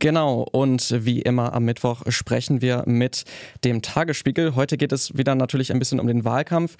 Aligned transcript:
Genau, 0.00 0.46
und 0.52 0.94
wie 1.04 1.22
immer 1.22 1.54
am 1.54 1.64
Mittwoch 1.64 2.02
sprechen 2.08 2.62
wir 2.62 2.84
mit 2.86 3.24
dem 3.64 3.82
Tagesspiegel. 3.82 4.54
Heute 4.54 4.76
geht 4.76 4.92
es 4.92 5.18
wieder 5.18 5.34
natürlich 5.34 5.72
ein 5.72 5.80
bisschen 5.80 5.98
um 5.98 6.06
den 6.06 6.24
Wahlkampf. 6.24 6.76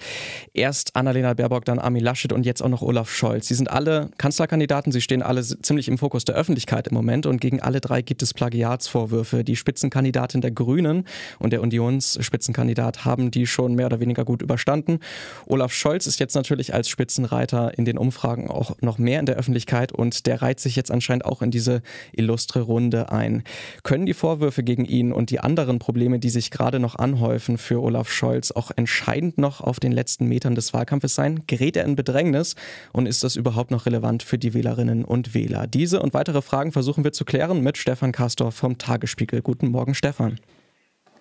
Erst 0.53 0.95
Annalena 0.95 1.33
Baerbock, 1.33 1.65
dann 1.65 1.79
Armin 1.79 2.01
Laschet 2.01 2.31
und 2.31 2.45
jetzt 2.45 2.61
auch 2.61 2.69
noch 2.69 2.81
Olaf 2.81 3.11
Scholz. 3.11 3.49
Sie 3.49 3.55
sind 3.55 3.69
alle 3.69 4.09
Kanzlerkandidaten, 4.17 4.93
sie 4.93 5.01
stehen 5.01 5.21
alle 5.21 5.43
ziemlich 5.43 5.89
im 5.89 5.97
Fokus 5.97 6.23
der 6.23 6.35
Öffentlichkeit 6.35 6.87
im 6.87 6.93
Moment 6.93 7.25
und 7.25 7.41
gegen 7.41 7.59
alle 7.59 7.81
drei 7.81 8.01
gibt 8.01 8.21
es 8.21 8.33
Plagiatsvorwürfe. 8.33 9.43
Die 9.43 9.57
Spitzenkandidatin 9.57 10.39
der 10.39 10.51
Grünen 10.51 11.03
und 11.39 11.51
der 11.51 11.61
Unionsspitzenkandidat 11.61 13.03
haben 13.03 13.31
die 13.31 13.47
schon 13.47 13.75
mehr 13.75 13.87
oder 13.87 13.99
weniger 13.99 14.23
gut 14.23 14.41
überstanden. 14.41 14.99
Olaf 15.45 15.73
Scholz 15.73 16.07
ist 16.07 16.21
jetzt 16.21 16.35
natürlich 16.35 16.73
als 16.73 16.87
Spitzenreiter 16.87 17.77
in 17.77 17.83
den 17.83 17.97
Umfragen 17.97 18.49
auch 18.49 18.77
noch 18.79 18.97
mehr 18.97 19.19
in 19.19 19.25
der 19.25 19.35
Öffentlichkeit 19.35 19.91
und 19.91 20.25
der 20.25 20.41
reiht 20.41 20.61
sich 20.61 20.77
jetzt 20.77 20.89
anscheinend 20.89 21.25
auch 21.25 21.41
in 21.41 21.51
diese 21.51 21.81
illustre 22.13 22.61
Runde 22.61 23.08
ein. 23.11 23.43
Können 23.83 24.05
die 24.05 24.13
Vorwürfe 24.13 24.63
gegen 24.63 24.85
ihn 24.85 25.11
und 25.11 25.29
die 25.29 25.39
anderen 25.39 25.79
Probleme, 25.79 26.19
die 26.19 26.29
sich 26.29 26.51
gerade 26.51 26.79
noch 26.79 26.95
anhäufen 26.95 27.57
für 27.57 27.81
Olaf 27.81 28.11
Scholz, 28.11 28.51
auch 28.51 28.71
entscheidend 28.75 29.37
noch 29.37 29.61
auf 29.61 29.79
den 29.79 29.91
letzten 29.91 30.27
Metern 30.27 30.55
des 30.55 30.73
Wahlkampfes 30.73 31.15
sein? 31.15 31.41
Gerät 31.47 31.77
er 31.77 31.85
in 31.85 31.95
Bedrängnis 31.95 32.55
und 32.93 33.05
ist 33.05 33.23
das 33.23 33.35
überhaupt 33.35 33.71
noch 33.71 33.85
relevant 33.85 34.23
für 34.23 34.37
die 34.37 34.53
Wählerinnen 34.53 35.03
und 35.05 35.33
Wähler? 35.33 35.67
Diese 35.67 36.01
und 36.01 36.13
weitere 36.13 36.41
Fragen 36.41 36.71
versuchen 36.71 37.03
wir 37.03 37.11
zu 37.11 37.25
klären 37.25 37.61
mit 37.61 37.77
Stefan 37.77 38.11
Kastor 38.11 38.51
vom 38.51 38.77
Tagesspiegel. 38.77 39.41
Guten 39.41 39.69
Morgen, 39.69 39.95
Stefan. 39.95 40.39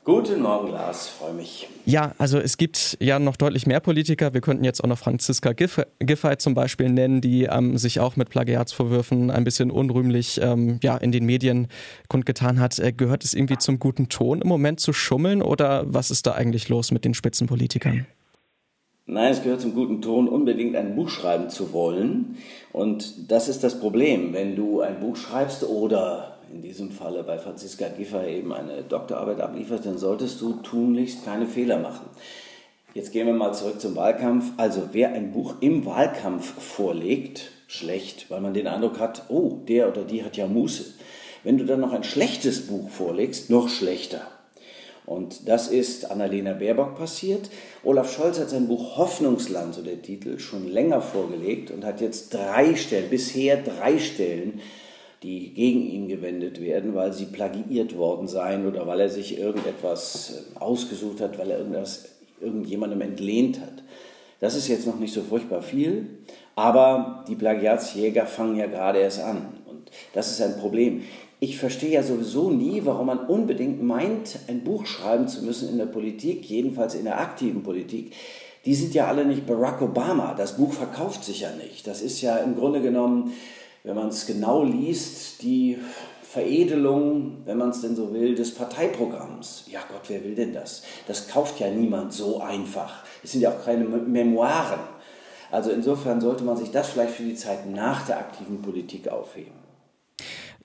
Guten 0.08 0.40
Morgen, 0.40 0.70
Lars, 0.70 1.06
freue 1.06 1.34
mich. 1.34 1.68
Ja, 1.84 2.14
also 2.16 2.38
es 2.38 2.56
gibt 2.56 2.96
ja 2.98 3.18
noch 3.18 3.36
deutlich 3.36 3.66
mehr 3.66 3.80
Politiker. 3.80 4.32
Wir 4.32 4.40
könnten 4.40 4.64
jetzt 4.64 4.82
auch 4.82 4.88
noch 4.88 4.96
Franziska 4.96 5.52
Giffey 5.52 6.38
zum 6.38 6.54
Beispiel 6.54 6.88
nennen, 6.88 7.20
die 7.20 7.42
ähm, 7.42 7.76
sich 7.76 8.00
auch 8.00 8.16
mit 8.16 8.30
Plagiatsvorwürfen 8.30 9.30
ein 9.30 9.44
bisschen 9.44 9.70
unrühmlich 9.70 10.40
ähm, 10.42 10.80
ja, 10.82 10.96
in 10.96 11.12
den 11.12 11.26
Medien 11.26 11.68
kundgetan 12.08 12.58
hat. 12.58 12.78
Äh, 12.78 12.94
gehört 12.94 13.22
es 13.22 13.34
irgendwie 13.34 13.58
zum 13.58 13.78
guten 13.78 14.08
Ton 14.08 14.40
im 14.40 14.48
Moment 14.48 14.80
zu 14.80 14.94
schummeln 14.94 15.42
oder 15.42 15.84
was 15.86 16.10
ist 16.10 16.26
da 16.26 16.32
eigentlich 16.32 16.70
los 16.70 16.90
mit 16.90 17.04
den 17.04 17.12
Spitzenpolitikern? 17.12 18.06
Nein, 19.04 19.30
es 19.30 19.42
gehört 19.42 19.60
zum 19.60 19.74
guten 19.74 20.00
Ton, 20.00 20.26
unbedingt 20.26 20.74
ein 20.74 20.96
Buch 20.96 21.10
schreiben 21.10 21.50
zu 21.50 21.74
wollen. 21.74 22.38
Und 22.72 23.30
das 23.30 23.50
ist 23.50 23.62
das 23.62 23.78
Problem, 23.78 24.32
wenn 24.32 24.56
du 24.56 24.80
ein 24.80 25.00
Buch 25.00 25.16
schreibst 25.16 25.64
oder 25.64 26.37
in 26.52 26.62
diesem 26.62 26.90
Falle 26.90 27.22
bei 27.22 27.38
Franziska 27.38 27.88
Giffer 27.88 28.26
eben 28.26 28.52
eine 28.52 28.82
Doktorarbeit 28.82 29.40
ablieferst, 29.40 29.86
dann 29.86 29.98
solltest 29.98 30.40
du 30.40 30.54
tunlichst 30.54 31.24
keine 31.24 31.46
Fehler 31.46 31.78
machen. 31.78 32.06
Jetzt 32.94 33.12
gehen 33.12 33.26
wir 33.26 33.34
mal 33.34 33.52
zurück 33.52 33.80
zum 33.80 33.96
Wahlkampf. 33.96 34.52
Also 34.56 34.88
wer 34.92 35.12
ein 35.12 35.32
Buch 35.32 35.56
im 35.60 35.84
Wahlkampf 35.84 36.60
vorlegt, 36.60 37.50
schlecht, 37.66 38.30
weil 38.30 38.40
man 38.40 38.54
den 38.54 38.66
Eindruck 38.66 38.98
hat, 38.98 39.24
oh, 39.28 39.58
der 39.68 39.88
oder 39.88 40.04
die 40.04 40.24
hat 40.24 40.36
ja 40.36 40.46
Muße. 40.46 40.94
Wenn 41.44 41.58
du 41.58 41.64
dann 41.64 41.80
noch 41.80 41.92
ein 41.92 42.04
schlechtes 42.04 42.66
Buch 42.66 42.88
vorlegst, 42.88 43.50
noch 43.50 43.68
schlechter. 43.68 44.22
Und 45.08 45.48
das 45.48 45.68
ist 45.68 46.10
Annalena 46.10 46.52
Baerbock 46.52 46.96
passiert. 46.96 47.48
Olaf 47.82 48.12
Scholz 48.12 48.38
hat 48.38 48.50
sein 48.50 48.68
Buch 48.68 48.96
Hoffnungsland, 48.98 49.74
so 49.74 49.82
der 49.82 50.02
Titel, 50.02 50.38
schon 50.38 50.68
länger 50.68 51.00
vorgelegt 51.00 51.70
und 51.70 51.84
hat 51.84 52.00
jetzt 52.00 52.34
drei 52.34 52.74
Stellen, 52.74 53.08
bisher 53.08 53.56
drei 53.56 53.98
Stellen 53.98 54.60
die 55.22 55.52
gegen 55.52 55.82
ihn 55.82 56.08
gewendet 56.08 56.60
werden, 56.60 56.94
weil 56.94 57.12
sie 57.12 57.26
plagiiert 57.26 57.96
worden 57.96 58.28
seien 58.28 58.66
oder 58.66 58.86
weil 58.86 59.00
er 59.00 59.08
sich 59.08 59.38
irgendetwas 59.38 60.44
äh, 60.56 60.58
ausgesucht 60.60 61.20
hat, 61.20 61.38
weil 61.38 61.50
er 61.50 61.58
irgendwas 61.58 62.10
irgendjemandem 62.40 63.00
entlehnt 63.00 63.60
hat. 63.60 63.82
Das 64.40 64.54
ist 64.54 64.68
jetzt 64.68 64.86
noch 64.86 64.98
nicht 64.98 65.12
so 65.12 65.22
furchtbar 65.22 65.62
viel, 65.62 66.06
aber 66.54 67.24
die 67.28 67.34
Plagiatsjäger 67.34 68.26
fangen 68.26 68.56
ja 68.56 68.66
gerade 68.66 69.00
erst 69.00 69.20
an 69.20 69.48
und 69.66 69.90
das 70.12 70.30
ist 70.30 70.40
ein 70.40 70.58
Problem. 70.58 71.02
Ich 71.40 71.58
verstehe 71.58 71.90
ja 71.90 72.02
sowieso 72.02 72.50
nie, 72.50 72.82
warum 72.84 73.06
man 73.06 73.26
unbedingt 73.26 73.82
meint, 73.82 74.38
ein 74.48 74.64
Buch 74.64 74.86
schreiben 74.86 75.28
zu 75.28 75.44
müssen 75.44 75.68
in 75.68 75.78
der 75.78 75.86
Politik, 75.86 76.44
jedenfalls 76.44 76.94
in 76.94 77.04
der 77.04 77.20
aktiven 77.20 77.62
Politik. 77.62 78.12
Die 78.64 78.74
sind 78.74 78.92
ja 78.92 79.06
alle 79.06 79.24
nicht 79.24 79.46
Barack 79.46 79.80
Obama. 79.80 80.34
Das 80.34 80.56
Buch 80.56 80.72
verkauft 80.72 81.24
sich 81.24 81.40
ja 81.40 81.50
nicht. 81.52 81.86
Das 81.86 82.02
ist 82.02 82.20
ja 82.20 82.38
im 82.38 82.56
Grunde 82.56 82.82
genommen 82.82 83.32
wenn 83.88 83.96
man 83.96 84.08
es 84.08 84.26
genau 84.26 84.64
liest, 84.64 85.40
die 85.40 85.78
Veredelung, 86.22 87.38
wenn 87.46 87.56
man 87.56 87.70
es 87.70 87.80
denn 87.80 87.96
so 87.96 88.12
will, 88.12 88.34
des 88.34 88.54
Parteiprogramms. 88.54 89.64
Ja 89.72 89.80
Gott, 89.90 90.02
wer 90.08 90.22
will 90.22 90.34
denn 90.34 90.52
das? 90.52 90.82
Das 91.06 91.26
kauft 91.26 91.58
ja 91.58 91.70
niemand 91.70 92.12
so 92.12 92.38
einfach. 92.38 93.02
Es 93.24 93.32
sind 93.32 93.40
ja 93.40 93.50
auch 93.50 93.64
keine 93.64 93.84
Memoiren. 93.84 94.80
Also 95.50 95.70
insofern 95.70 96.20
sollte 96.20 96.44
man 96.44 96.58
sich 96.58 96.70
das 96.70 96.90
vielleicht 96.90 97.14
für 97.14 97.22
die 97.22 97.34
Zeit 97.34 97.66
nach 97.70 98.04
der 98.04 98.18
aktiven 98.18 98.60
Politik 98.60 99.08
aufheben. 99.08 99.67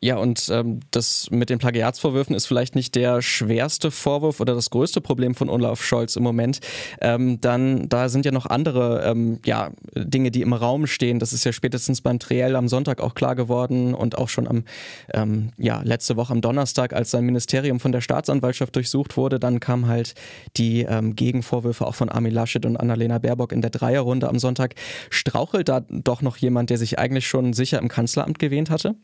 Ja, 0.04 0.18
und 0.18 0.50
ähm, 0.52 0.82
das 0.92 1.32
mit 1.32 1.50
den 1.50 1.60
Plagiatsvorwürfen 1.60 2.36
ist 2.36 2.46
vielleicht 2.46 2.76
nicht 2.76 2.94
der 2.94 3.22
schwerste 3.22 3.90
Vorwurf 3.90 4.42
oder 4.42 4.54
das 4.54 4.70
größte 4.70 5.00
Problem 5.00 5.34
von 5.34 5.48
Olaf 5.48 5.82
Scholz 5.82 6.18
im 6.18 6.24
Moment. 6.24 6.60
Ähm, 7.00 7.40
dann, 7.40 7.88
da 7.88 8.10
sind 8.10 8.26
ja 8.26 8.34
noch 8.34 8.46
andere 8.46 9.02
ähm, 9.06 9.40
ja, 9.46 9.72
Dinge, 9.96 10.30
die 10.30 10.42
im 10.42 10.52
Raum 10.52 10.88
stehen. 10.88 11.20
Das 11.20 11.32
ist 11.32 11.46
ja 11.46 11.54
spätestens 11.54 12.02
beim 12.02 12.20
Triell 12.20 12.58
am 12.58 12.68
Sonntag 12.68 13.00
auch 13.00 13.16
klar 13.16 13.34
geworden 13.38 13.94
und 13.94 14.18
auch 14.18 14.28
schon 14.28 14.46
am, 14.46 14.66
ähm, 15.14 15.52
ja, 15.58 15.82
letzte 15.86 16.18
Woche 16.18 16.34
am 16.34 16.42
Donnerstag, 16.42 16.92
als 16.92 17.12
sein 17.12 17.24
Ministerium 17.24 17.80
von 17.80 17.94
der 17.94 18.02
Staatsanwaltschaft 18.02 18.76
durchsucht 18.76 19.16
wurde, 19.16 19.40
dann 19.40 19.62
kamen 19.62 19.88
halt 19.88 20.16
die 20.58 20.82
ähm, 20.82 21.16
Gegenvorwürfe 21.16 21.88
auch 21.88 21.96
von 21.96 22.10
Armin 22.10 22.34
Laschet 22.34 22.66
und 22.66 22.76
Annalena 22.76 23.20
Baerbock 23.20 23.54
in 23.54 23.62
der 23.62 23.72
Dreierrunde 23.72 24.28
am 24.28 24.38
Sonntag. 24.38 24.76
Strauchelt 25.10 25.70
da 25.70 25.80
doch 25.80 26.22
noch 26.22 26.36
jemand, 26.36 26.72
der 26.72 26.78
sich 26.78 27.00
eigentlich 27.00 27.26
schon 27.26 27.54
sicher 27.54 27.80
im 27.80 27.88
Kanzleramt 27.88 28.38
gewähnt 28.38 28.70
hatte? 28.70 28.98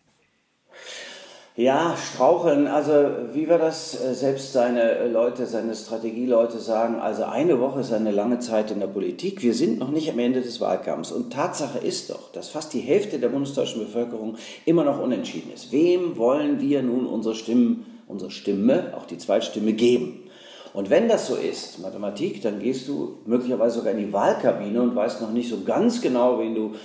Ja, 1.60 1.98
straucheln, 1.98 2.68
also 2.68 2.94
wie 3.34 3.50
wir 3.50 3.58
das 3.58 3.94
äh, 4.02 4.14
selbst 4.14 4.54
seine 4.54 4.92
äh, 4.92 5.08
Leute, 5.10 5.46
seine 5.46 5.76
Strategieleute 5.76 6.58
sagen, 6.58 7.02
also 7.02 7.26
eine 7.26 7.60
Woche 7.60 7.82
ist 7.82 7.92
eine 7.92 8.12
lange 8.12 8.40
Zeit 8.40 8.72
in 8.72 8.80
der 8.80 8.88
Politik. 8.88 9.44
Wir 9.44 9.54
sind 9.54 9.78
noch 9.78 9.92
nicht 9.92 10.10
am 10.10 10.20
Ende 10.20 10.40
des 10.40 10.62
Wahlkampfs. 10.62 11.12
Und 11.12 11.34
Tatsache 11.34 11.80
ist 11.80 12.12
doch, 12.12 12.32
dass 12.32 12.48
fast 12.48 12.74
die 12.74 12.80
Hälfte 12.80 13.20
der 13.20 13.28
bundesdeutschen 13.28 13.82
Bevölkerung 13.82 14.38
immer 14.66 14.86
noch 14.86 15.02
unentschieden 15.02 15.52
ist. 15.54 15.74
Wem 15.74 16.16
wollen 16.16 16.62
wir 16.62 16.82
nun 16.82 17.06
unsere 17.06 17.36
Stimmen, 17.36 17.86
unsere 18.08 18.32
Stimme, 18.32 18.94
auch 18.96 19.06
die 19.06 19.18
Zweitstimme 19.18 19.74
geben? 19.74 20.30
Und 20.72 20.90
wenn 20.90 21.10
das 21.10 21.28
so 21.28 21.36
ist, 21.36 21.80
Mathematik, 21.80 22.42
dann 22.42 22.60
gehst 22.60 22.88
du 22.88 23.18
möglicherweise 23.26 23.80
sogar 23.80 23.92
in 23.92 24.06
die 24.06 24.14
Wahlkabine 24.14 24.82
und 24.82 24.96
weißt 24.96 25.20
noch 25.20 25.32
nicht 25.32 25.50
so 25.50 25.62
ganz 25.66 26.00
genau, 26.00 26.40
wen 26.40 26.56
du 26.56 26.76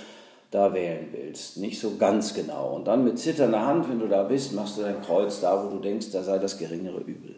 da 0.55 0.73
wählen 0.73 1.09
willst. 1.11 1.57
Nicht 1.57 1.79
so 1.79 1.97
ganz 1.97 2.33
genau. 2.33 2.75
Und 2.75 2.85
dann 2.87 3.03
mit 3.03 3.19
zitternder 3.19 3.65
Hand, 3.65 3.89
wenn 3.89 3.99
du 3.99 4.07
da 4.07 4.23
bist, 4.23 4.53
machst 4.53 4.77
du 4.77 4.81
dein 4.81 5.01
Kreuz 5.01 5.41
da, 5.41 5.63
wo 5.63 5.69
du 5.69 5.79
denkst, 5.79 6.11
da 6.11 6.23
sei 6.23 6.39
das 6.39 6.57
geringere 6.57 6.99
Übel. 7.01 7.35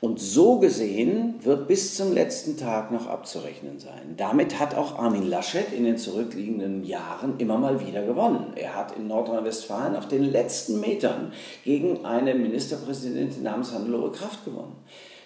Und 0.00 0.20
so 0.20 0.58
gesehen 0.58 1.36
wird 1.42 1.68
bis 1.68 1.96
zum 1.96 2.12
letzten 2.12 2.58
Tag 2.58 2.92
noch 2.92 3.06
abzurechnen 3.06 3.78
sein. 3.78 4.14
Damit 4.16 4.58
hat 4.60 4.74
auch 4.74 4.98
Armin 4.98 5.28
Laschet 5.28 5.72
in 5.72 5.84
den 5.84 5.96
zurückliegenden 5.96 6.84
Jahren 6.84 7.34
immer 7.38 7.56
mal 7.56 7.86
wieder 7.86 8.02
gewonnen. 8.02 8.52
Er 8.56 8.74
hat 8.74 8.96
in 8.96 9.08
Nordrhein-Westfalen 9.08 9.96
auf 9.96 10.06
den 10.06 10.24
letzten 10.24 10.80
Metern 10.80 11.32
gegen 11.64 12.04
eine 12.04 12.34
Ministerpräsidentin 12.34 13.42
namens 13.42 13.72
Hannelore 13.72 14.12
Kraft 14.12 14.44
gewonnen. 14.44 14.76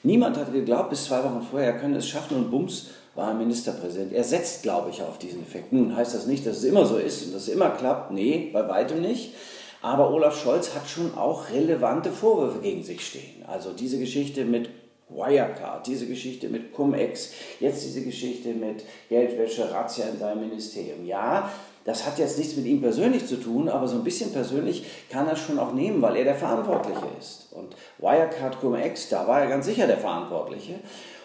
Niemand 0.03 0.39
hatte 0.39 0.53
geglaubt, 0.53 0.91
bis 0.91 1.05
zwei 1.05 1.23
Wochen 1.25 1.43
vorher, 1.43 1.75
er 1.75 1.79
könne 1.79 1.99
es 1.99 2.09
schaffen 2.09 2.37
und 2.37 2.51
bums, 2.51 2.91
war 3.15 3.35
Ministerpräsident. 3.35 4.13
Er 4.13 4.25
setzt, 4.25 4.63
glaube 4.63 4.91
ich, 4.91 5.03
auf 5.03 5.19
diesen 5.19 5.43
Effekt. 5.43 5.73
Nun 5.73 5.97
heißt 5.97 6.15
das 6.15 6.27
nicht, 6.27 6.47
dass 6.47 6.59
es 6.59 6.65
immer 6.65 6.87
so 6.87 6.97
ist 6.97 7.27
und 7.27 7.35
dass 7.35 7.43
es 7.43 7.49
immer 7.49 7.71
klappt. 7.71 8.13
Nee, 8.13 8.51
bei 8.53 8.69
weitem 8.69 9.01
nicht. 9.01 9.35
Aber 9.83 10.11
Olaf 10.13 10.41
Scholz 10.41 10.75
hat 10.75 10.89
schon 10.89 11.15
auch 11.17 11.51
relevante 11.51 12.11
Vorwürfe 12.11 12.61
gegen 12.61 12.83
sich 12.83 13.07
stehen. 13.07 13.45
Also 13.47 13.73
diese 13.73 13.99
Geschichte 13.99 14.45
mit 14.45 14.69
Wirecard, 15.09 15.87
diese 15.87 16.07
Geschichte 16.07 16.49
mit 16.49 16.73
Cum-Ex, 16.73 17.33
jetzt 17.59 17.85
diese 17.85 18.03
Geschichte 18.03 18.51
mit 18.51 18.85
Geldwäsche, 19.09 19.73
Razzia 19.73 20.07
in 20.07 20.19
seinem 20.19 20.41
Ministerium. 20.49 21.05
Ja, 21.05 21.51
das 21.85 22.07
hat 22.07 22.19
jetzt 22.19 22.39
nichts 22.39 22.57
mit 22.57 22.67
ihm 22.67 22.81
persönlich 22.81 23.27
zu 23.27 23.37
tun, 23.37 23.69
aber 23.69 23.89
so 23.89 23.97
ein 23.97 24.05
bisschen 24.05 24.33
persönlich 24.33 24.85
kann 25.09 25.27
er 25.27 25.37
schon 25.37 25.59
auch 25.59 25.73
nehmen, 25.73 26.03
weil 26.03 26.17
er 26.17 26.25
der 26.25 26.35
Verantwortliche 26.35 27.07
ist. 27.19 27.49
Und 27.53 27.75
Wirecard, 27.99 28.61
Cum-Ex, 28.61 29.09
da 29.09 29.27
war 29.27 29.41
er 29.41 29.49
ganz 29.49 29.67
sicher 29.67 29.87
der 29.87 29.99
Verantwortliche. 29.99 30.75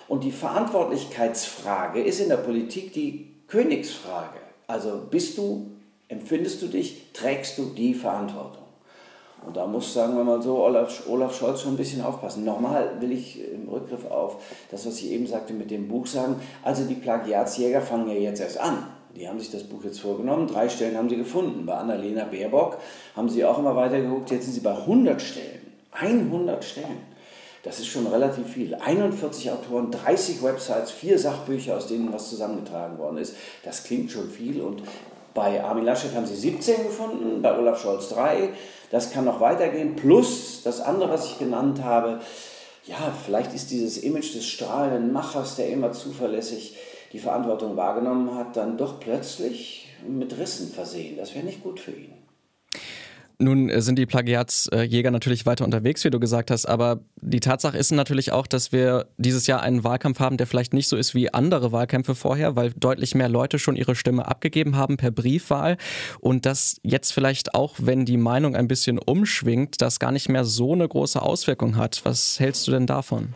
Und 0.08 0.24
die 0.24 0.32
Verantwortlichkeitsfrage 0.32 2.02
ist 2.02 2.20
in 2.20 2.30
der 2.30 2.38
Politik 2.38 2.94
die 2.94 3.36
Königsfrage. 3.48 4.40
Also 4.68 5.02
bist 5.10 5.38
du, 5.38 5.72
empfindest 6.08 6.62
du 6.62 6.68
dich, 6.68 7.12
trägst 7.14 7.58
du 7.58 7.66
die 7.66 7.94
Verantwortung? 7.94 8.64
Und 9.46 9.58
da 9.58 9.68
muss, 9.68 9.94
sagen 9.94 10.16
wir 10.16 10.24
mal 10.24 10.42
so, 10.42 10.64
Olaf, 10.64 11.04
Olaf 11.08 11.38
Scholz 11.38 11.62
schon 11.62 11.74
ein 11.74 11.78
bisschen 11.78 12.02
aufpassen. 12.02 12.46
Nochmal 12.46 13.00
will 13.00 13.12
ich 13.12 13.40
im 13.52 13.70
Rückgriff 13.70 14.06
auf 14.10 14.38
das, 14.72 14.88
was 14.88 15.00
ich 15.00 15.12
eben 15.12 15.28
sagte 15.28 15.54
mit 15.54 15.70
dem 15.70 15.88
Buch 15.88 16.08
sagen. 16.08 16.38
Also 16.64 16.86
die 16.86 16.96
Plagiatsjäger 16.96 17.82
fangen 17.82 18.08
ja 18.08 18.16
jetzt 18.16 18.42
erst 18.42 18.60
an. 18.60 18.88
Die 19.16 19.28
haben 19.30 19.40
sich 19.40 19.52
das 19.52 19.64
Buch 19.64 19.84
jetzt 19.84 20.00
vorgenommen. 20.00 20.48
Drei 20.48 20.68
Stellen 20.68 20.98
haben 20.98 21.10
sie 21.10 21.18
gefunden. 21.18 21.66
Bei 21.66 21.76
Annalena 21.76 22.26
Baerbock 22.26 22.78
haben 23.16 23.30
sie 23.30 23.46
auch 23.46 23.60
immer 23.60 23.76
weiter 23.76 24.02
geguckt. 24.02 24.32
Jetzt 24.32 24.46
sind 24.46 24.54
sie 24.54 24.62
bei 24.62 24.76
100 24.76 25.22
Stellen. 25.22 25.62
100 25.92 26.64
Stellen. 26.64 27.15
Das 27.66 27.80
ist 27.80 27.88
schon 27.88 28.08
relativ 28.08 28.48
viel. 28.48 28.76
41 28.76 29.52
Autoren, 29.52 29.92
30 29.92 30.42
Websites, 30.44 30.92
vier 30.92 31.20
Sachbücher, 31.20 31.76
aus 31.76 31.88
denen 31.88 32.14
was 32.14 32.30
zusammengetragen 32.30 32.98
worden 33.00 33.18
ist. 33.18 33.36
Das 33.64 33.84
klingt 33.84 34.12
schon 34.12 34.30
viel 34.30 34.62
und 34.62 34.84
Bei 35.36 35.62
Armin 35.62 35.84
Laschet 35.84 36.16
haben 36.16 36.26
sie 36.26 36.36
17 36.36 36.86
gefunden, 36.86 37.42
bei 37.42 37.60
Olaf 37.60 37.82
Scholz 37.82 38.08
3. 38.10 38.50
Das 38.90 39.12
kann 39.12 39.26
noch 39.26 39.42
weitergehen. 39.42 39.98
Plus 39.98 40.62
das 40.64 40.80
andere, 40.80 41.10
was 41.10 41.26
ich 41.26 41.38
genannt 41.38 41.84
habe, 41.84 42.22
ja, 42.86 43.14
vielleicht 43.26 43.54
ist 43.54 43.70
dieses 43.70 43.98
Image 43.98 44.34
des 44.34 44.46
strahlenden 44.46 45.12
Machers, 45.12 45.58
der 45.58 45.70
immer 45.70 45.92
zuverlässig 45.92 46.78
die 47.12 47.20
Verantwortung 47.20 47.76
wahrgenommen 47.76 48.36
hat, 48.36 48.56
dann 48.56 48.78
doch 48.78 49.00
plötzlich 49.02 49.90
mit 50.08 50.38
Rissen 50.38 50.72
versehen. 50.72 51.18
Das 51.18 51.36
wäre 51.36 51.46
nicht 51.46 51.64
gut 51.64 51.82
für 51.82 51.92
ihn. 51.92 52.14
Nun 53.38 53.70
äh, 53.70 53.82
sind 53.82 54.00
die 54.00 54.06
Plagiatsjäger 54.06 55.12
natürlich 55.12 55.46
weiter 55.46 55.66
unterwegs, 55.66 56.04
wie 56.04 56.10
du 56.10 56.20
gesagt 56.20 56.52
hast, 56.52 56.66
aber 56.66 57.02
die 57.22 57.40
Tatsache 57.40 57.78
ist 57.78 57.92
natürlich 57.92 58.32
auch, 58.32 58.48
dass 58.48 58.72
wir 58.72 59.08
dieses 59.18 59.48
Jahr 59.48 59.62
einen 59.62 59.84
Wahlkampf 59.84 60.20
haben, 60.20 60.38
der 60.38 60.48
vielleicht 60.48 60.74
nicht 60.74 60.88
so 60.88 60.96
ist 60.96 61.16
wie 61.16 61.34
andere 61.34 61.72
Wahlkämpfe 61.72 62.16
vorher, 62.16 62.56
weil 62.56 62.72
deutlich 62.72 63.16
mehr 63.16 63.30
Leute 63.30 63.60
schon 63.60 63.76
ihre 63.76 63.96
Stimme 63.96 64.28
abgegeben 64.28 64.76
haben 64.78 64.98
per 64.98 65.12
Briefwahl 65.12 65.78
und 66.20 66.46
dass 66.46 66.78
jetzt 66.84 67.12
vielleicht 67.12 67.56
auch, 67.56 67.76
wenn 67.80 68.06
die 68.06 68.18
Meinung 68.18 68.56
ein 68.56 68.68
bisschen 68.68 69.00
umschwingt, 69.00 69.82
das 69.82 70.00
gar 70.00 70.12
nicht 70.12 70.30
mehr 70.30 70.46
so 70.46 70.74
eine 70.74 70.88
große 70.88 71.22
Auswirkung 71.22 71.76
hat. 71.78 72.02
Was 72.04 72.40
hältst 72.40 72.68
du 72.68 72.72
denn 72.72 72.88
davon? 72.88 73.34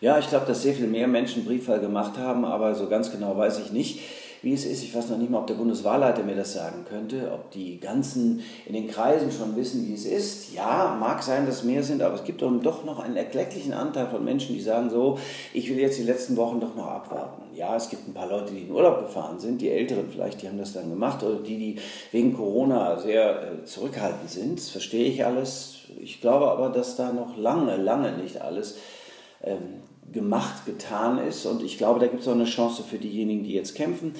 Ja, 0.00 0.18
ich 0.18 0.28
glaube, 0.28 0.46
dass 0.46 0.62
sehr 0.62 0.74
viel 0.74 0.86
mehr 0.86 1.08
Menschen 1.08 1.44
Briefwahl 1.44 1.80
gemacht 1.80 2.18
haben, 2.18 2.44
aber 2.44 2.74
so 2.74 2.88
ganz 2.88 3.10
genau 3.10 3.36
weiß 3.36 3.58
ich 3.58 3.72
nicht 3.72 4.00
wie 4.44 4.52
es 4.52 4.66
ist. 4.66 4.82
Ich 4.82 4.94
weiß 4.94 5.08
noch 5.08 5.18
nicht 5.18 5.30
mal, 5.30 5.38
ob 5.38 5.46
der 5.46 5.54
Bundeswahlleiter 5.54 6.22
mir 6.22 6.36
das 6.36 6.52
sagen 6.52 6.84
könnte, 6.88 7.32
ob 7.32 7.50
die 7.50 7.80
ganzen 7.80 8.42
in 8.66 8.74
den 8.74 8.88
Kreisen 8.88 9.32
schon 9.32 9.56
wissen, 9.56 9.88
wie 9.88 9.94
es 9.94 10.04
ist. 10.04 10.52
Ja, 10.54 10.96
mag 11.00 11.22
sein, 11.22 11.46
dass 11.46 11.64
mehr 11.64 11.82
sind, 11.82 12.02
aber 12.02 12.14
es 12.14 12.24
gibt 12.24 12.42
doch 12.42 12.84
noch 12.84 12.98
einen 13.00 13.16
erklecklichen 13.16 13.72
Anteil 13.72 14.06
von 14.06 14.24
Menschen, 14.24 14.54
die 14.54 14.60
sagen 14.60 14.90
so, 14.90 15.18
ich 15.52 15.68
will 15.70 15.78
jetzt 15.78 15.98
die 15.98 16.04
letzten 16.04 16.36
Wochen 16.36 16.60
doch 16.60 16.74
noch 16.74 16.86
abwarten. 16.86 17.42
Ja, 17.54 17.74
es 17.74 17.88
gibt 17.88 18.06
ein 18.06 18.14
paar 18.14 18.28
Leute, 18.28 18.52
die 18.52 18.62
in 18.62 18.70
Urlaub 18.70 19.06
gefahren 19.06 19.38
sind, 19.38 19.60
die 19.60 19.70
Älteren 19.70 20.08
vielleicht, 20.10 20.42
die 20.42 20.48
haben 20.48 20.58
das 20.58 20.74
dann 20.74 20.90
gemacht, 20.90 21.22
oder 21.22 21.36
die, 21.36 21.56
die 21.56 21.76
wegen 22.12 22.34
Corona 22.34 22.98
sehr 22.98 23.42
äh, 23.42 23.64
zurückhaltend 23.64 24.30
sind. 24.30 24.58
Das 24.58 24.70
verstehe 24.70 25.06
ich 25.06 25.24
alles. 25.24 25.76
Ich 26.00 26.20
glaube 26.20 26.50
aber, 26.50 26.68
dass 26.68 26.96
da 26.96 27.12
noch 27.12 27.36
lange, 27.36 27.76
lange 27.76 28.12
nicht 28.12 28.40
alles 28.42 28.76
ähm, 29.42 29.82
gemacht, 30.14 30.64
getan 30.64 31.18
ist. 31.18 31.44
Und 31.44 31.62
ich 31.62 31.76
glaube, 31.76 32.00
da 32.00 32.06
gibt 32.06 32.22
es 32.22 32.28
auch 32.28 32.32
eine 32.32 32.44
Chance 32.44 32.82
für 32.82 32.98
diejenigen, 32.98 33.44
die 33.44 33.52
jetzt 33.52 33.74
kämpfen. 33.74 34.14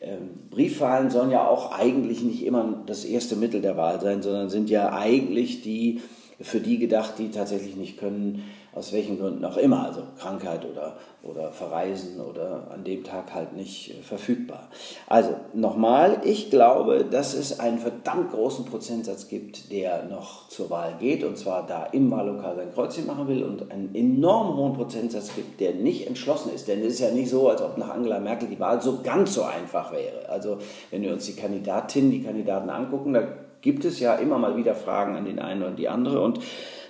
Ähm, 0.00 0.30
Briefwahlen 0.50 1.10
sollen 1.10 1.30
ja 1.30 1.46
auch 1.46 1.72
eigentlich 1.72 2.22
nicht 2.22 2.44
immer 2.44 2.82
das 2.86 3.04
erste 3.04 3.36
Mittel 3.36 3.60
der 3.60 3.76
Wahl 3.76 4.00
sein, 4.00 4.22
sondern 4.22 4.48
sind 4.48 4.70
ja 4.70 4.92
eigentlich 4.92 5.62
die 5.62 6.00
für 6.40 6.60
die 6.60 6.78
gedacht, 6.78 7.14
die 7.18 7.30
tatsächlich 7.30 7.76
nicht 7.76 7.98
können, 7.98 8.42
aus 8.74 8.92
welchen 8.92 9.18
Gründen 9.18 9.44
auch 9.44 9.58
immer, 9.58 9.84
also 9.84 10.02
Krankheit 10.18 10.64
oder, 10.64 10.96
oder 11.22 11.52
Verreisen 11.52 12.20
oder 12.20 12.68
an 12.72 12.84
dem 12.84 13.04
Tag 13.04 13.34
halt 13.34 13.52
nicht 13.54 13.90
äh, 13.90 14.02
verfügbar. 14.02 14.68
Also 15.06 15.34
nochmal, 15.52 16.22
ich 16.24 16.48
glaube, 16.48 17.04
dass 17.04 17.34
es 17.34 17.60
einen 17.60 17.78
verdammt 17.78 18.32
großen 18.32 18.64
Prozentsatz 18.64 19.28
gibt, 19.28 19.70
der 19.70 20.04
noch 20.04 20.48
zur 20.48 20.70
Wahl 20.70 20.94
geht 20.98 21.22
und 21.22 21.36
zwar 21.36 21.66
da 21.66 21.84
im 21.84 22.10
Wahllokal 22.10 22.56
sein 22.56 22.72
Kreuzchen 22.72 23.06
machen 23.06 23.28
will 23.28 23.42
und 23.42 23.70
einen 23.70 23.94
enorm 23.94 24.56
hohen 24.56 24.72
Prozentsatz 24.72 25.34
gibt, 25.34 25.60
der 25.60 25.74
nicht 25.74 26.06
entschlossen 26.06 26.54
ist. 26.54 26.66
Denn 26.66 26.80
es 26.80 26.94
ist 26.94 27.00
ja 27.00 27.10
nicht 27.10 27.28
so, 27.28 27.50
als 27.50 27.60
ob 27.60 27.76
nach 27.76 27.90
Angela 27.90 28.20
Merkel 28.20 28.48
die 28.48 28.58
Wahl 28.58 28.80
so 28.80 29.00
ganz 29.02 29.34
so 29.34 29.42
einfach 29.42 29.92
wäre. 29.92 30.28
Also 30.30 30.58
wenn 30.90 31.02
wir 31.02 31.12
uns 31.12 31.26
die 31.26 31.36
Kandidatinnen, 31.36 32.10
die 32.10 32.22
Kandidaten 32.22 32.70
angucken, 32.70 33.12
da 33.12 33.22
gibt 33.62 33.84
es 33.84 34.00
ja 34.00 34.16
immer 34.16 34.38
mal 34.38 34.56
wieder 34.56 34.74
Fragen 34.74 35.16
an 35.16 35.24
den 35.24 35.38
einen 35.38 35.62
und 35.62 35.78
die 35.78 35.88
andere. 35.88 36.20
Und 36.20 36.40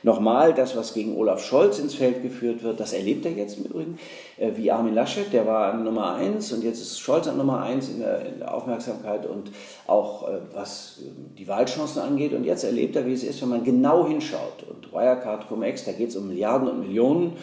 nochmal, 0.02 0.54
das, 0.54 0.76
was 0.76 0.94
gegen 0.94 1.16
Olaf 1.16 1.44
Scholz 1.44 1.78
ins 1.78 1.94
Feld 1.94 2.22
geführt 2.22 2.62
wird, 2.62 2.80
das 2.80 2.92
erlebt 2.92 3.24
er 3.24 3.32
jetzt 3.32 3.58
im 3.58 3.66
Übrigen, 3.66 3.98
äh, 4.38 4.52
wie 4.56 4.72
Armin 4.72 4.94
Laschet, 4.94 5.32
der 5.32 5.46
war 5.46 5.72
an 5.72 5.84
Nummer 5.84 6.14
eins 6.14 6.52
und 6.52 6.64
jetzt 6.64 6.80
ist 6.80 6.98
Scholz 6.98 7.28
an 7.28 7.36
Nummer 7.36 7.62
eins 7.62 7.88
in 7.88 8.00
der, 8.00 8.26
in 8.26 8.38
der 8.40 8.54
Aufmerksamkeit 8.54 9.26
und 9.26 9.50
auch 9.86 10.28
äh, 10.28 10.38
was 10.54 11.02
äh, 11.02 11.10
die 11.38 11.46
Wahlchancen 11.46 12.02
angeht. 12.02 12.32
Und 12.32 12.44
jetzt 12.44 12.64
erlebt 12.64 12.96
er, 12.96 13.06
wie 13.06 13.12
es 13.12 13.22
ist, 13.22 13.40
wenn 13.42 13.50
man 13.50 13.64
genau 13.64 14.06
hinschaut. 14.08 14.64
Und 14.68 14.92
Wirecard, 14.92 15.48
Cum-Ex, 15.48 15.84
da 15.84 15.92
geht 15.92 16.08
es 16.08 16.16
um 16.16 16.28
Milliarden 16.28 16.68
und 16.68 16.80
Millionen. 16.80 17.36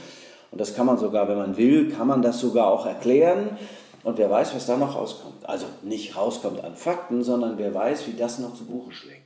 Und 0.51 0.59
das 0.59 0.75
kann 0.75 0.87
man 0.87 0.97
sogar, 0.97 1.27
wenn 1.29 1.37
man 1.37 1.57
will, 1.57 1.91
kann 1.91 2.07
man 2.07 2.23
das 2.23 2.39
sogar 2.39 2.67
auch 2.67 2.87
erklären. 2.87 3.57
Und 4.03 4.17
wer 4.17 4.29
weiß, 4.29 4.55
was 4.55 4.65
da 4.65 4.77
noch 4.77 4.95
rauskommt. 4.95 5.47
Also 5.47 5.65
nicht 5.83 6.15
rauskommt 6.15 6.63
an 6.63 6.75
Fakten, 6.75 7.23
sondern 7.23 7.57
wer 7.57 7.73
weiß, 7.73 8.07
wie 8.07 8.13
das 8.13 8.39
noch 8.39 8.55
zu 8.55 8.65
Buche 8.65 8.91
schlägt. 8.91 9.18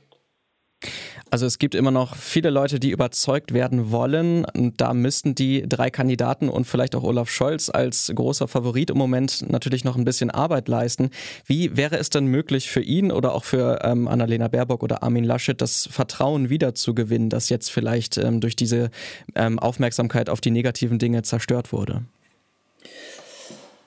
Also 1.34 1.46
es 1.46 1.58
gibt 1.58 1.74
immer 1.74 1.90
noch 1.90 2.14
viele 2.14 2.48
Leute, 2.48 2.78
die 2.78 2.92
überzeugt 2.92 3.52
werden 3.52 3.90
wollen. 3.90 4.44
Und 4.44 4.80
da 4.80 4.94
müssten 4.94 5.34
die 5.34 5.68
drei 5.68 5.90
Kandidaten 5.90 6.48
und 6.48 6.64
vielleicht 6.64 6.94
auch 6.94 7.02
Olaf 7.02 7.28
Scholz 7.28 7.70
als 7.70 8.12
großer 8.14 8.46
Favorit 8.46 8.90
im 8.90 8.98
Moment 8.98 9.50
natürlich 9.50 9.82
noch 9.82 9.96
ein 9.96 10.04
bisschen 10.04 10.30
Arbeit 10.30 10.68
leisten. 10.68 11.10
Wie 11.44 11.76
wäre 11.76 11.98
es 11.98 12.08
denn 12.08 12.26
möglich 12.26 12.70
für 12.70 12.82
ihn 12.82 13.10
oder 13.10 13.34
auch 13.34 13.42
für 13.42 13.80
ähm, 13.82 14.06
Annalena 14.06 14.46
Baerbock 14.46 14.84
oder 14.84 15.02
Armin 15.02 15.24
Laschet, 15.24 15.60
das 15.60 15.88
Vertrauen 15.90 16.50
wiederzugewinnen, 16.50 17.30
das 17.30 17.48
jetzt 17.48 17.72
vielleicht 17.72 18.16
ähm, 18.16 18.38
durch 18.38 18.54
diese 18.54 18.90
ähm, 19.34 19.58
Aufmerksamkeit 19.58 20.30
auf 20.30 20.40
die 20.40 20.52
negativen 20.52 21.00
Dinge 21.00 21.22
zerstört 21.22 21.72
wurde? 21.72 22.02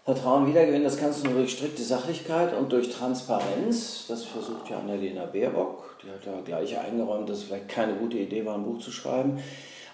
Vertrauen 0.07 0.47
wiedergewinnen, 0.47 0.85
das 0.85 0.95
kannst 0.95 1.21
du 1.21 1.27
nur 1.27 1.39
durch 1.39 1.51
strikte 1.51 1.83
Sachlichkeit 1.83 2.57
und 2.57 2.71
durch 2.71 2.89
Transparenz. 2.91 4.05
Das 4.07 4.23
versucht 4.23 4.69
ja 4.69 4.79
Annalena 4.79 5.25
Baerbock. 5.25 5.97
Die 6.01 6.09
hat 6.09 6.25
ja 6.25 6.31
gleich 6.45 6.79
eingeräumt, 6.79 7.29
dass 7.29 7.39
es 7.39 7.43
vielleicht 7.43 7.67
keine 7.67 7.91
gute 7.95 8.17
Idee 8.17 8.45
war, 8.45 8.55
ein 8.55 8.63
Buch 8.63 8.79
zu 8.79 8.89
schreiben. 8.89 9.43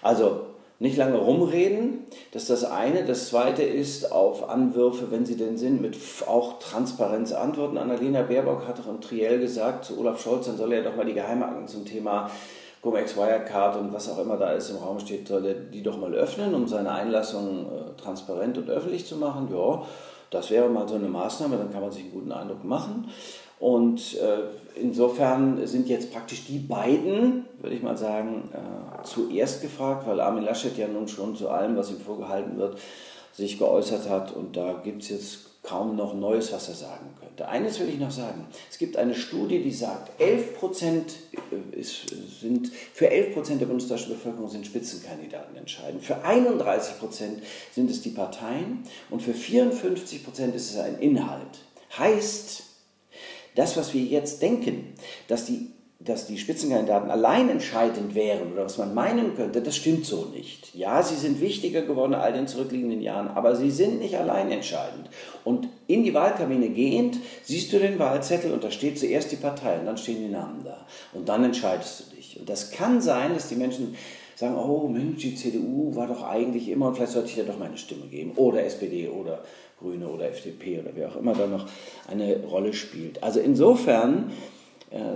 Also 0.02 0.42
nicht 0.78 0.96
lange 0.96 1.16
rumreden, 1.16 2.04
das 2.30 2.42
ist 2.42 2.50
das 2.50 2.64
eine. 2.64 3.04
Das 3.04 3.28
zweite 3.28 3.64
ist 3.64 4.12
auf 4.12 4.48
Anwürfe, 4.48 5.10
wenn 5.10 5.26
sie 5.26 5.36
denn 5.36 5.58
sind, 5.58 5.82
mit 5.82 5.96
auch 6.28 6.60
Transparenz 6.60 7.32
antworten. 7.32 7.76
Annalena 7.76 8.22
Baerbock 8.22 8.68
hat 8.68 8.78
doch 8.78 8.86
im 8.86 9.00
Triell 9.00 9.40
gesagt 9.40 9.84
zu 9.84 9.98
Olaf 9.98 10.22
Scholz, 10.22 10.46
dann 10.46 10.56
soll 10.56 10.74
er 10.74 10.84
doch 10.84 10.94
mal 10.94 11.06
die 11.06 11.14
Geheimakten 11.14 11.66
zum 11.66 11.84
Thema 11.86 12.30
Cum-Ex 12.84 13.16
Wirecard 13.16 13.78
und 13.78 13.94
was 13.94 14.10
auch 14.10 14.18
immer 14.18 14.36
da 14.36 14.52
ist 14.52 14.68
im 14.68 14.76
Raum 14.76 15.00
steht, 15.00 15.26
soll 15.26 15.46
er 15.46 15.54
die 15.54 15.82
doch 15.82 15.96
mal 15.96 16.12
öffnen, 16.12 16.54
um 16.54 16.68
seine 16.68 16.92
Einlassung 16.92 17.64
äh, 17.64 18.00
transparent 18.00 18.58
und 18.58 18.68
öffentlich 18.68 19.06
zu 19.06 19.16
machen. 19.16 19.48
Ja, 19.50 19.82
das 20.28 20.50
wäre 20.50 20.68
mal 20.68 20.86
so 20.86 20.96
eine 20.96 21.08
Maßnahme, 21.08 21.56
dann 21.56 21.72
kann 21.72 21.80
man 21.80 21.90
sich 21.90 22.02
einen 22.02 22.12
guten 22.12 22.30
Eindruck 22.30 22.62
machen. 22.62 23.08
Und 23.58 24.18
äh, 24.18 24.78
insofern 24.78 25.66
sind 25.66 25.88
jetzt 25.88 26.12
praktisch 26.12 26.44
die 26.44 26.58
beiden, 26.58 27.46
würde 27.62 27.74
ich 27.74 27.82
mal 27.82 27.96
sagen, 27.96 28.50
äh, 28.52 29.02
zuerst 29.04 29.62
gefragt, 29.62 30.06
weil 30.06 30.20
Armin 30.20 30.44
Laschet 30.44 30.76
ja 30.76 30.86
nun 30.86 31.08
schon 31.08 31.34
zu 31.36 31.48
allem, 31.48 31.78
was 31.78 31.90
ihm 31.90 32.00
vorgehalten 32.00 32.58
wird, 32.58 32.76
sich 33.32 33.58
geäußert 33.58 34.10
hat. 34.10 34.36
Und 34.36 34.58
da 34.58 34.74
gibt 34.84 35.04
es 35.04 35.08
jetzt 35.08 35.38
kaum 35.64 35.96
noch 35.96 36.14
Neues, 36.14 36.52
was 36.52 36.68
er 36.68 36.74
sagen 36.74 37.06
könnte. 37.18 37.48
Eines 37.48 37.80
will 37.80 37.88
ich 37.88 37.98
noch 37.98 38.10
sagen. 38.10 38.46
Es 38.70 38.78
gibt 38.78 38.96
eine 38.96 39.14
Studie, 39.14 39.62
die 39.62 39.72
sagt, 39.72 40.20
11 40.20 40.58
Prozent 40.58 41.14
sind, 42.40 42.70
für 42.92 43.10
11 43.10 43.34
Prozent 43.34 43.60
der 43.60 43.66
bundesdeutschen 43.66 44.10
Bevölkerung 44.10 44.48
sind 44.48 44.66
Spitzenkandidaten 44.66 45.56
entscheidend. 45.56 46.04
Für 46.04 46.22
31 46.22 46.98
Prozent 46.98 47.42
sind 47.72 47.90
es 47.90 48.02
die 48.02 48.10
Parteien 48.10 48.84
und 49.10 49.22
für 49.22 49.34
54 49.34 50.22
Prozent 50.22 50.54
ist 50.54 50.70
es 50.70 50.78
ein 50.78 50.98
Inhalt. 50.98 51.64
Heißt, 51.98 52.62
das, 53.54 53.76
was 53.76 53.94
wir 53.94 54.02
jetzt 54.02 54.42
denken, 54.42 54.94
dass 55.28 55.46
die 55.46 55.72
dass 56.04 56.26
die 56.26 56.38
Spitzenkandidaten 56.38 57.10
allein 57.10 57.48
entscheidend 57.48 58.14
wären 58.14 58.52
oder 58.52 58.64
was 58.66 58.76
man 58.76 58.92
meinen 58.92 59.34
könnte, 59.36 59.62
das 59.62 59.76
stimmt 59.76 60.04
so 60.04 60.26
nicht. 60.26 60.74
Ja, 60.74 61.02
sie 61.02 61.14
sind 61.14 61.40
wichtiger 61.40 61.82
geworden 61.82 62.12
in 62.12 62.18
all 62.18 62.32
den 62.32 62.46
zurückliegenden 62.46 63.00
Jahren, 63.00 63.28
aber 63.28 63.56
sie 63.56 63.70
sind 63.70 64.00
nicht 64.00 64.16
allein 64.16 64.50
entscheidend. 64.50 65.08
Und 65.44 65.68
in 65.86 66.04
die 66.04 66.12
Wahlkabine 66.12 66.68
gehend 66.68 67.18
siehst 67.42 67.72
du 67.72 67.78
den 67.78 67.98
Wahlzettel 67.98 68.52
und 68.52 68.62
da 68.62 68.70
steht 68.70 68.98
zuerst 68.98 69.32
die 69.32 69.36
Partei 69.36 69.78
und 69.78 69.86
dann 69.86 69.96
stehen 69.96 70.18
die 70.18 70.32
Namen 70.32 70.62
da. 70.64 70.86
Und 71.14 71.28
dann 71.28 71.42
entscheidest 71.42 72.00
du 72.00 72.16
dich. 72.16 72.38
Und 72.38 72.48
das 72.50 72.70
kann 72.70 73.00
sein, 73.00 73.32
dass 73.32 73.48
die 73.48 73.56
Menschen 73.56 73.96
sagen, 74.36 74.56
oh 74.56 74.88
Mensch, 74.88 75.22
die 75.22 75.34
CDU 75.34 75.94
war 75.94 76.06
doch 76.06 76.22
eigentlich 76.22 76.68
immer 76.68 76.88
und 76.88 76.96
vielleicht 76.96 77.12
sollte 77.12 77.28
ich 77.28 77.36
ja 77.36 77.44
doch 77.44 77.58
meine 77.58 77.78
Stimme 77.78 78.06
geben. 78.06 78.32
Oder 78.36 78.64
SPD 78.64 79.08
oder 79.08 79.42
Grüne 79.78 80.08
oder 80.08 80.28
FDP 80.28 80.80
oder 80.80 80.90
wer 80.94 81.08
auch 81.08 81.16
immer 81.16 81.34
da 81.34 81.46
noch 81.46 81.66
eine 82.08 82.42
Rolle 82.44 82.72
spielt. 82.72 83.22
Also 83.22 83.40
insofern 83.40 84.32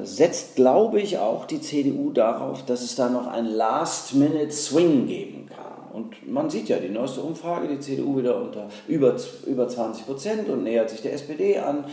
setzt, 0.03 0.57
glaube 0.57 1.01
ich, 1.01 1.19
auch 1.19 1.45
die 1.45 1.61
CDU 1.61 2.11
darauf, 2.11 2.65
dass 2.65 2.83
es 2.83 2.97
da 2.97 3.09
noch 3.09 3.29
ein 3.29 3.47
Last-Minute-Swing 3.47 5.07
geben 5.07 5.49
kann. 5.49 5.69
Und 5.93 6.31
man 6.31 6.51
sieht 6.51 6.69
ja 6.69 6.79
die 6.79 6.89
neueste 6.89 7.21
Umfrage, 7.21 7.69
die 7.69 7.81
CDU 7.81 8.19
wieder 8.19 8.41
unter 8.41 8.69
über, 8.87 9.17
über 9.47 9.69
20 9.69 10.07
Prozent 10.07 10.49
und 10.49 10.65
nähert 10.65 10.91
sich 10.91 11.03
der 11.03 11.13
SPD 11.13 11.59
an. 11.59 11.85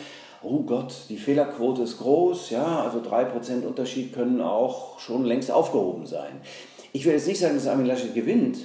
Oh 0.42 0.60
Gott, 0.60 0.94
die 1.10 1.18
Fehlerquote 1.18 1.84
ist 1.84 1.98
groß, 2.00 2.52
ja, 2.52 2.84
also 2.84 3.00
3% 3.00 3.66
Unterschied 3.66 4.14
können 4.14 4.42
auch 4.42 5.00
schon 5.00 5.26
längst 5.26 5.52
aufgehoben 5.52 6.06
sein. 6.06 6.42
Ich 6.94 7.06
will 7.06 7.14
jetzt 7.14 7.28
nicht 7.28 7.40
sagen, 7.40 7.56
dass 7.56 7.68
Armin 7.68 7.88
Laschet 7.88 8.14
gewinnt, 8.14 8.58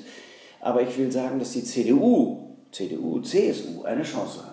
aber 0.60 0.82
ich 0.82 0.96
will 0.98 1.10
sagen, 1.10 1.38
dass 1.38 1.52
die 1.52 1.64
CDU, 1.64 2.56
CDU, 2.70 3.20
CSU 3.20 3.82
eine 3.84 4.02
Chance 4.02 4.44
hat. 4.44 4.49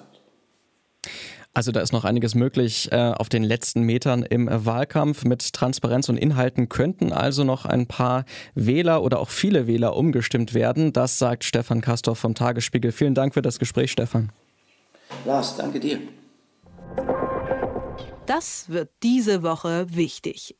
Also 1.57 1.71
da 1.71 1.79
ist 1.79 1.91
noch 1.91 2.05
einiges 2.05 2.35
möglich 2.35 2.91
äh, 2.91 2.97
auf 2.97 3.29
den 3.29 3.43
letzten 3.43 3.81
Metern 3.81 4.21
im 4.21 4.47
Wahlkampf. 4.47 5.25
Mit 5.25 5.53
Transparenz 5.53 6.07
und 6.07 6.15
Inhalten 6.15 6.69
könnten 6.69 7.11
also 7.11 7.43
noch 7.43 7.65
ein 7.65 7.87
paar 7.87 8.25
Wähler 8.53 9.01
oder 9.01 9.19
auch 9.19 9.29
viele 9.29 9.65
Wähler 9.65 9.95
umgestimmt 9.95 10.53
werden. 10.53 10.93
Das 10.93 11.17
sagt 11.17 11.43
Stefan 11.43 11.81
Kastorf 11.81 12.19
vom 12.19 12.35
Tagesspiegel. 12.35 12.91
Vielen 12.91 13.15
Dank 13.15 13.33
für 13.33 13.41
das 13.41 13.57
Gespräch, 13.57 13.91
Stefan. 13.91 14.31
Lars, 15.25 15.57
danke 15.57 15.79
dir. 15.79 15.97
Das 18.27 18.69
wird 18.69 18.91
diese 19.01 19.41
Woche 19.41 19.87
wichtig. 19.89 20.55